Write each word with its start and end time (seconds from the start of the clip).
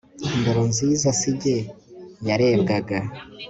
indoro 0.35 0.61
nziza 0.71 1.09
si 1.19 1.29
jye 1.41 1.57
yarebwaga 2.27 2.97